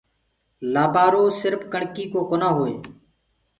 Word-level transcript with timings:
لآبآرو 0.73 1.23
سِرڦ 1.39 1.61
ڪڻڪي 1.73 2.05
ڪوئي 2.13 2.25
جونآ 2.29 2.49
هوئي۔ 2.57 2.75